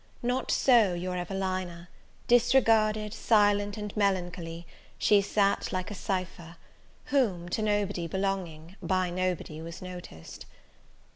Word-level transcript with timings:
Not 0.23 0.49
so 0.49 0.95
your 0.95 1.15
Evelina: 1.15 1.87
disregarded, 2.27 3.13
silent, 3.13 3.77
and 3.77 3.95
melancholy, 3.95 4.65
she 4.97 5.21
sat 5.21 5.71
like 5.71 5.91
a 5.91 5.93
cypher, 5.93 6.55
whom, 7.13 7.47
to 7.49 7.61
nobody 7.61 8.07
belonging, 8.07 8.77
by 8.81 9.11
nobody 9.11 9.61
was 9.61 9.79
noticed. 9.79 10.47